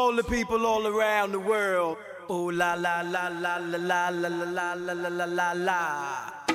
All 0.00 0.16
the 0.16 0.24
people 0.24 0.64
all 0.64 0.86
around 0.86 1.32
the 1.32 1.38
world. 1.38 1.98
Oh 2.30 2.46
la 2.46 2.72
la 2.72 3.02
la 3.02 3.28
la 3.28 3.58
la 3.58 4.08
la 4.08 4.08
la 4.08 4.38
la 4.48 4.72
la 4.72 4.94
la 4.94 5.08
la 5.08 5.24
la 5.26 5.52
la. 5.52 6.49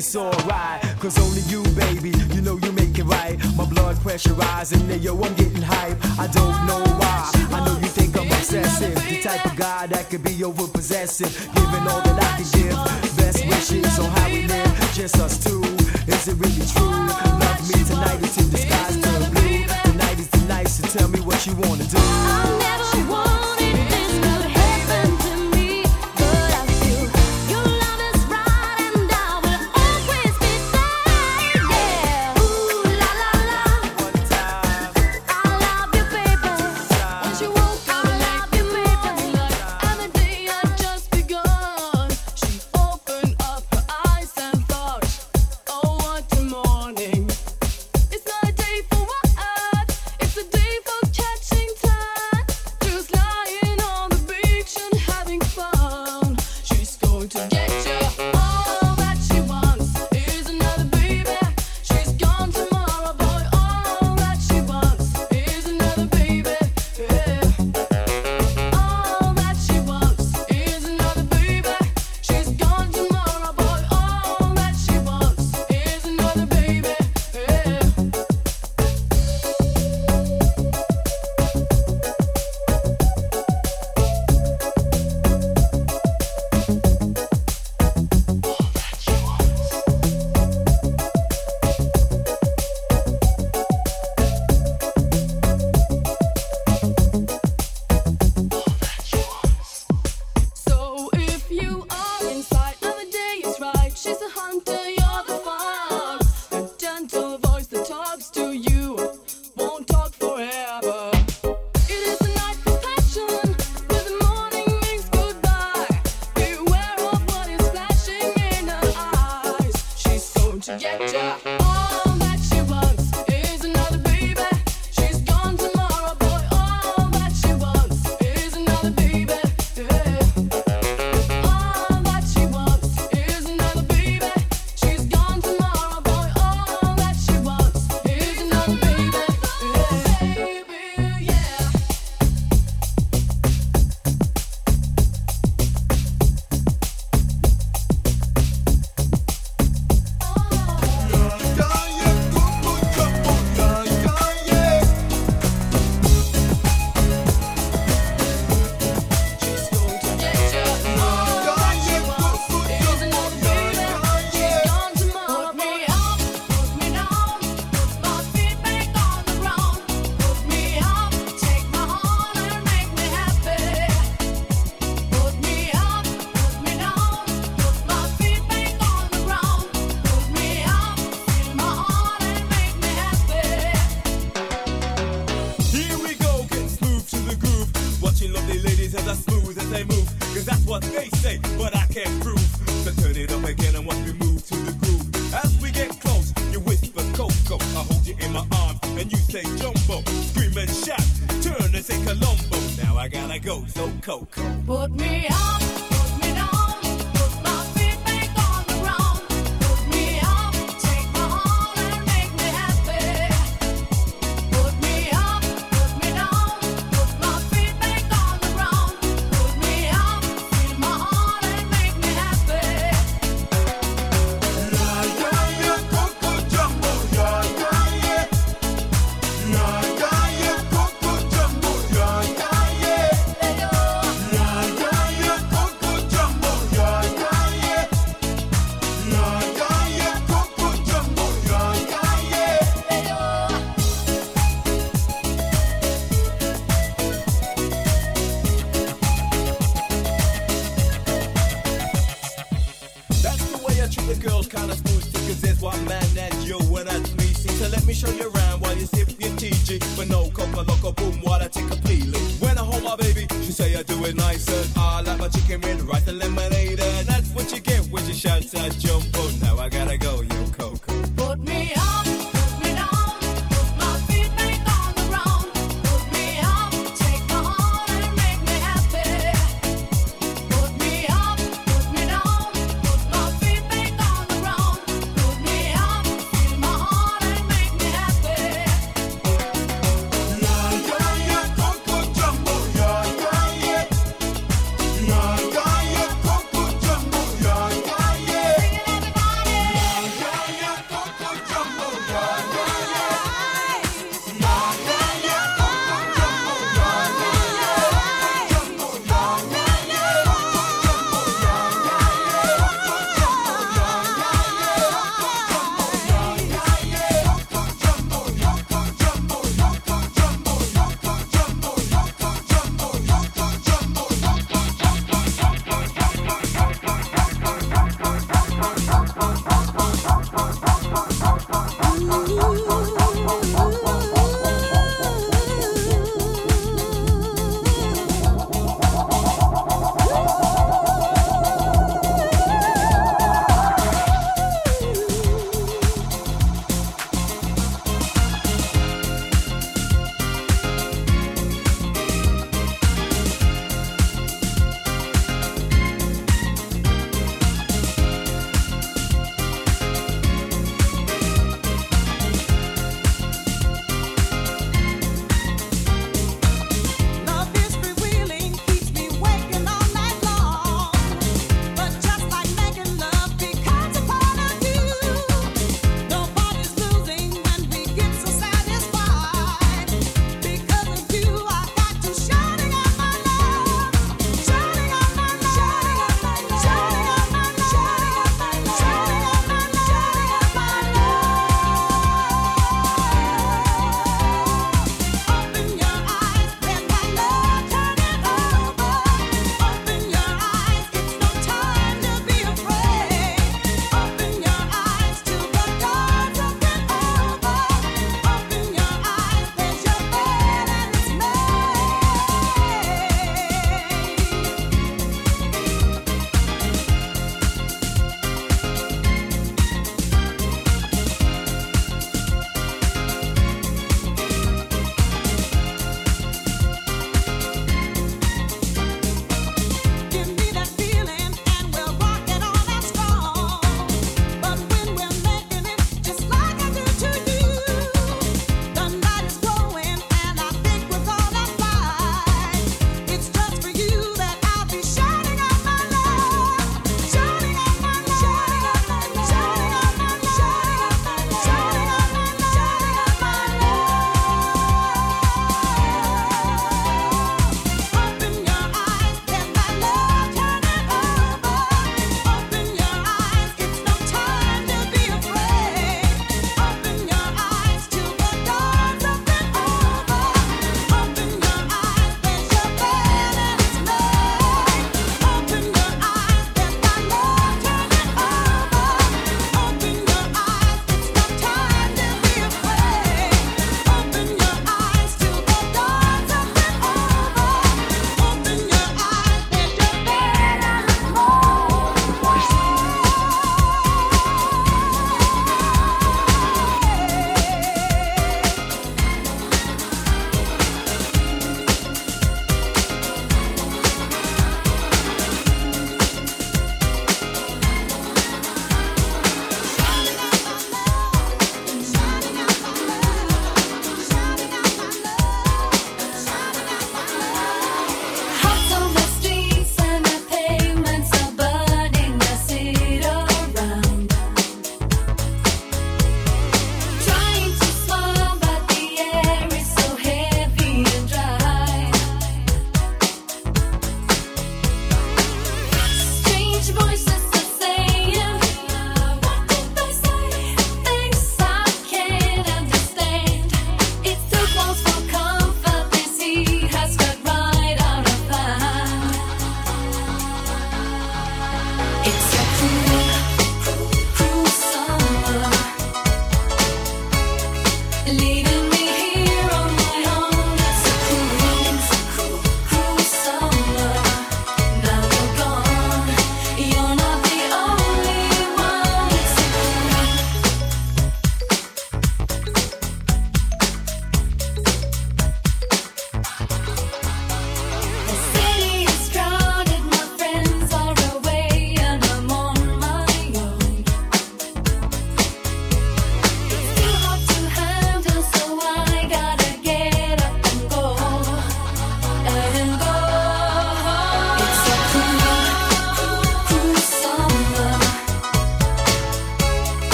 It's 0.00 0.16
alright. 0.16 0.80
Cause 0.98 1.18
only 1.18 1.42
you, 1.52 1.62
baby, 1.76 2.10
you 2.34 2.40
know 2.40 2.56
you 2.64 2.72
make 2.72 2.98
it 2.98 3.04
right. 3.04 3.36
My 3.54 3.66
blood 3.66 3.96
pressure 4.00 4.32
rising, 4.32 4.90
and 4.90 5.02
yo, 5.04 5.12
I'm 5.12 5.34
getting 5.34 5.60
hype. 5.60 5.98
I 6.18 6.26
don't 6.28 6.58
know 6.68 6.82
why, 7.00 7.30
I 7.56 7.58
know 7.66 7.76
you 7.78 7.90
think 7.98 8.16
I'm 8.16 8.26
obsessive. 8.26 8.94
The 8.94 9.20
type 9.22 9.44
of 9.44 9.56
guy 9.56 9.86
that 9.88 10.08
could 10.08 10.22
be 10.22 10.42
over 10.42 10.66
possessive. 10.66 11.30
Giving 11.54 11.84
all 11.90 12.00
that 12.06 12.18
I 12.28 12.30
can 12.38 12.48
give. 12.56 12.78
Best 13.18 13.46
wishes 13.46 13.98
on 13.98 14.10
how 14.16 14.28
we 14.30 14.46
live, 14.46 14.72
just 14.94 15.20
us 15.20 15.36
two. 15.44 15.60
Is 16.08 16.28
it 16.28 16.36
really 16.44 16.64
true? 16.72 16.96
Love 17.44 17.60
me 17.68 17.84
tonight, 17.84 18.20
it's 18.22 18.38
in 18.38 18.48
disguise 18.48 19.09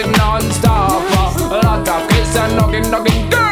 it 0.00 0.16
non-stop. 0.16 1.02
A 1.52 1.66
lot 1.66 1.88
of 1.88 2.08
kids 2.08 2.36
and 2.36 2.56
knocking, 2.56 2.90
knocking, 2.90 3.28
girl. 3.28 3.49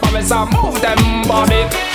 forest 0.00 0.32
and 0.32 0.50
move 0.62 0.80
them 0.80 1.22
body. 1.28 1.89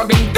in 0.00 0.06
the 0.06 0.14
ring. 0.14 0.37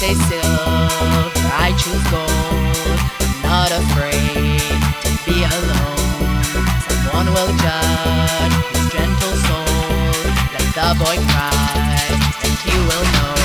Say 0.00 0.14
silver, 0.14 1.30
I 1.60 1.76
choose 1.76 2.04
gold. 2.08 3.00
Not 3.44 3.70
afraid 3.70 4.64
to 5.04 5.12
be 5.28 5.44
alone. 5.44 6.40
Someone 6.88 7.28
will 7.36 7.52
judge 7.60 8.54
his 8.72 8.86
gentle 8.96 9.36
soul. 9.44 10.24
Let 10.56 10.66
the 10.72 10.88
boy 11.04 11.16
cry, 11.28 12.08
and 12.44 12.54
he 12.64 12.72
will 12.88 13.06
know. 13.16 13.36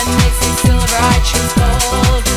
And 0.00 0.08
they 0.20 0.32
say 0.40 0.52
silver, 0.64 0.96
I 0.96 1.20
choose 1.28 1.52
gold. 1.52 2.29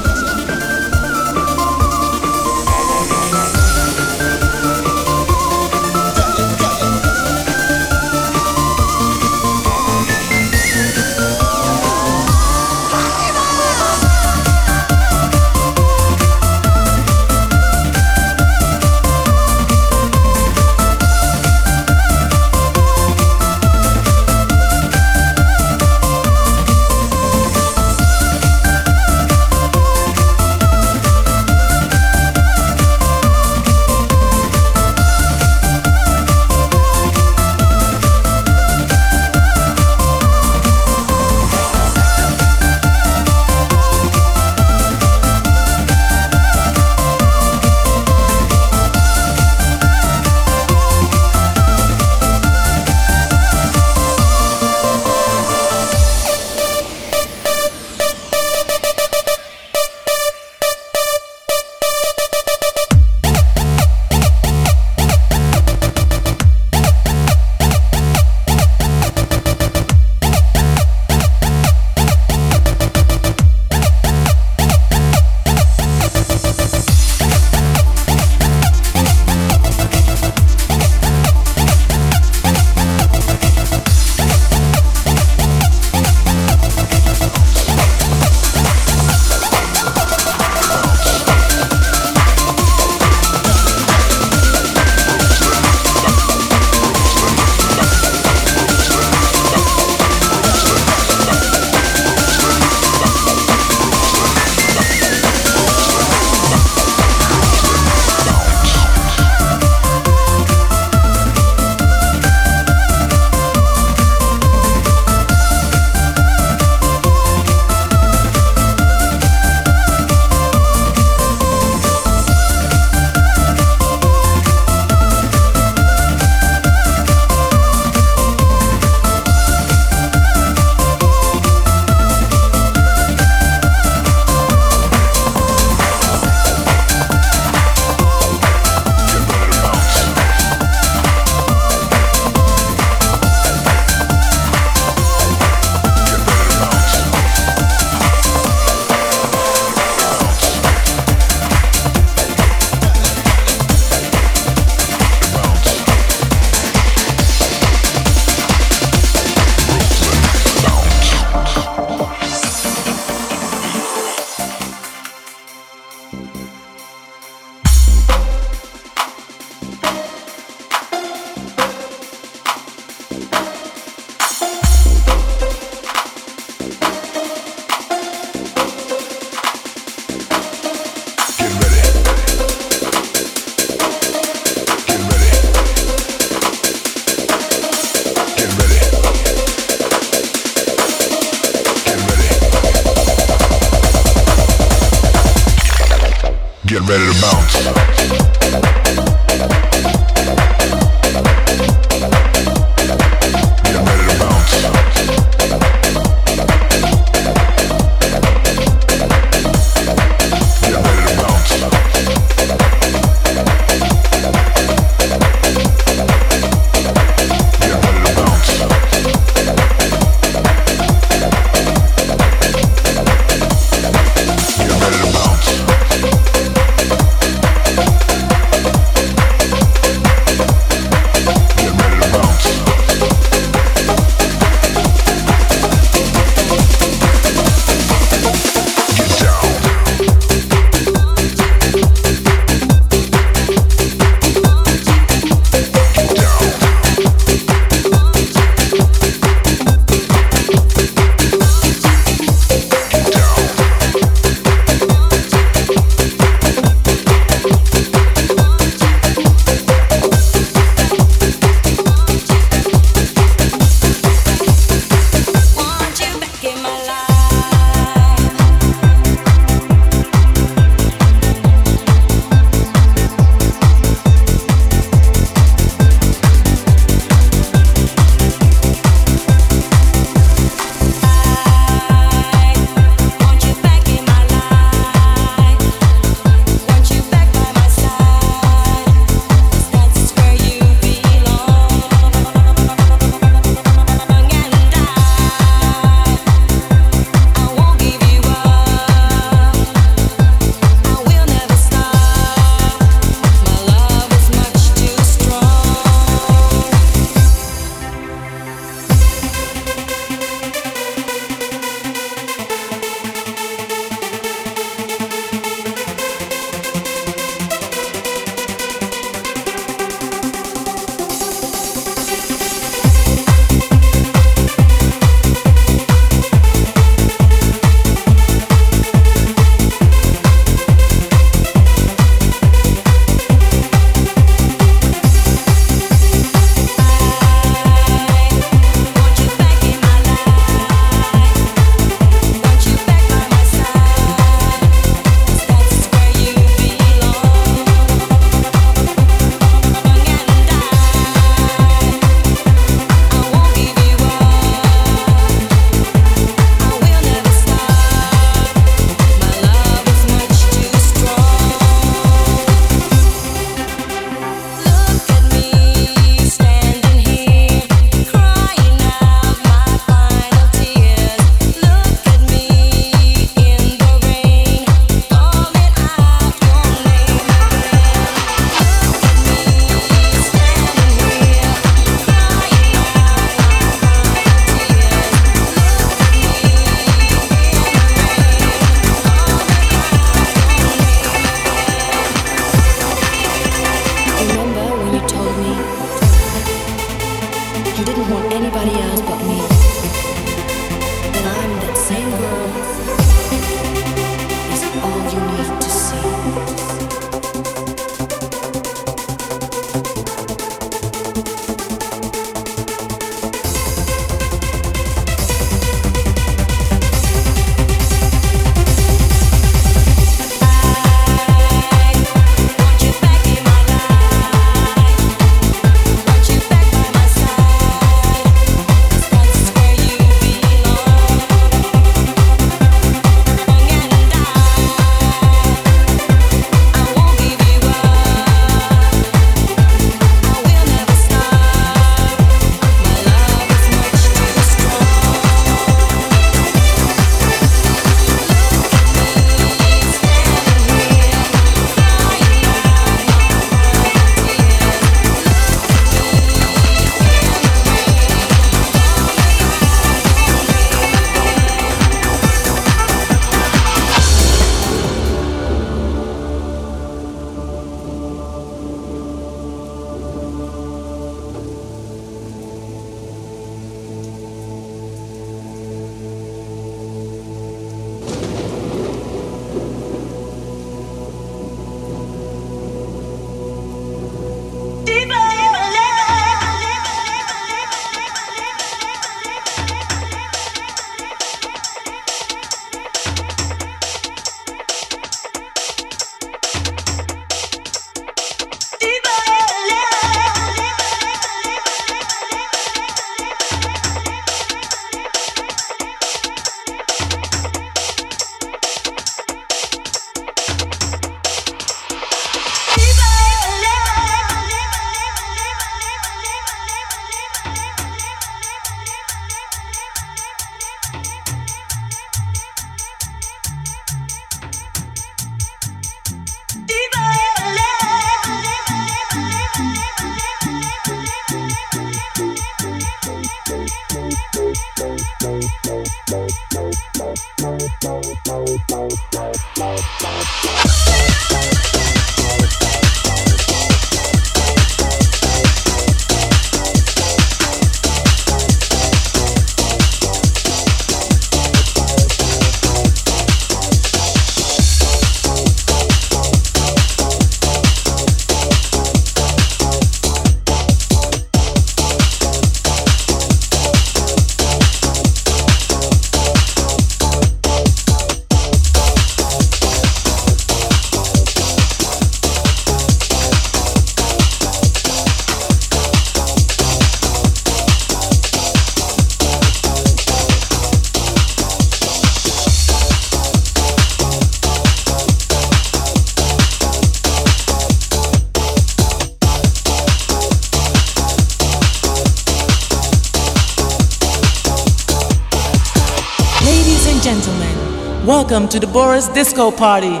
welcome 598.32 598.48
to 598.48 598.58
the 598.58 598.66
Boris 598.66 599.08
Disco 599.08 599.50
Party. 599.50 600.00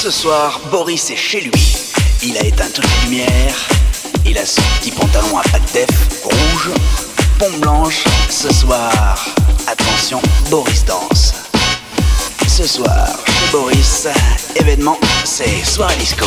Ce 0.00 0.10
soir, 0.10 0.58
Boris 0.70 1.10
est 1.10 1.16
chez 1.16 1.42
lui. 1.42 1.52
Il 2.22 2.38
a 2.38 2.46
éteint 2.46 2.70
toutes 2.72 2.86
les 2.86 3.10
lumières. 3.10 3.83
Il 4.26 4.38
a 4.38 4.46
son 4.46 4.62
petit 4.80 4.90
pantalon 4.90 5.38
à 5.38 5.42
pactef, 5.42 5.88
rouge, 6.22 6.70
pompe 7.38 7.60
blanche. 7.60 8.04
Ce 8.30 8.52
soir, 8.52 9.24
attention, 9.66 10.20
Boris 10.50 10.84
danse. 10.84 11.34
Ce 12.46 12.66
soir, 12.66 13.08
chez 13.26 13.52
Boris, 13.52 14.08
événement, 14.56 14.98
c'est 15.24 15.64
soirée 15.64 15.96
disco. 15.96 16.26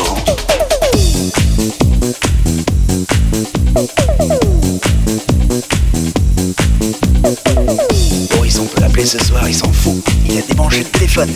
Boris, 8.32 8.60
on 8.60 8.66
peut 8.66 8.82
l'appeler 8.82 9.06
ce 9.06 9.20
soir, 9.24 9.48
il 9.48 9.56
s'en 9.56 9.72
fout. 9.72 10.04
Il 10.26 10.38
a 10.38 10.42
débranché 10.42 10.80
le 10.80 10.86
téléphone. 10.86 11.34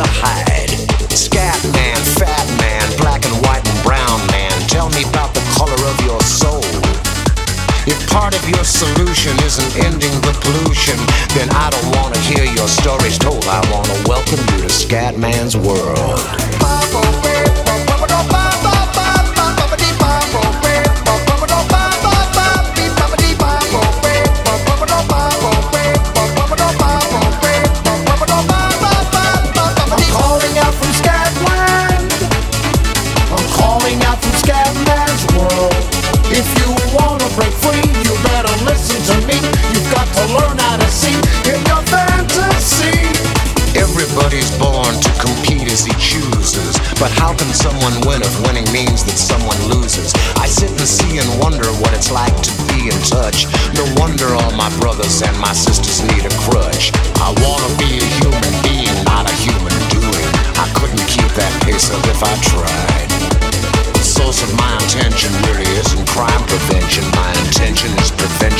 to 0.00 0.06
hide. 0.08 0.70
Scat 1.12 1.60
man, 1.76 1.96
fat 2.16 2.46
man, 2.56 2.84
black 2.96 3.24
and 3.26 3.36
white 3.44 3.60
and 3.68 3.82
brown 3.84 4.18
man, 4.32 4.52
tell 4.66 4.88
me 4.90 5.02
about 5.04 5.34
the 5.34 5.44
color 5.52 5.76
of 5.76 5.96
your 6.00 6.20
soul. 6.22 6.64
If 7.84 7.98
part 8.08 8.34
of 8.34 8.48
your 8.48 8.64
solution 8.64 9.36
isn't 9.44 9.84
ending 9.84 10.14
the 10.24 10.32
pollution, 10.40 10.96
then 11.36 11.50
I 11.52 11.68
don't 11.68 11.90
wanna 11.96 12.18
hear 12.18 12.44
your 12.44 12.68
stories 12.68 13.18
told. 13.18 13.44
I 13.44 13.60
wanna 13.70 13.96
welcome 14.08 14.40
you 14.52 14.64
to 14.64 14.72
Scatman's 14.72 15.56
world. 15.56 16.59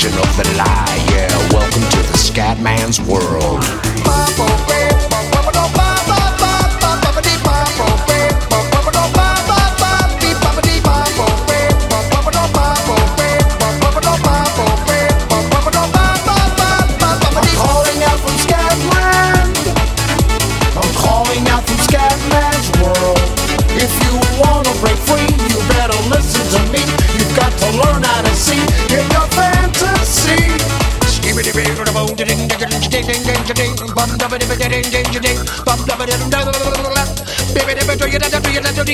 version 0.01 0.19
of 0.19 0.37
the 0.37 0.57
lie. 0.57 1.07
Yeah, 1.11 1.53
welcome 1.53 1.83
to 1.83 1.99
the 1.99 2.17
Scatman's 2.17 3.01
world. 3.01 3.61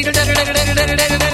diddle 0.03 0.13
diddle 0.13 1.26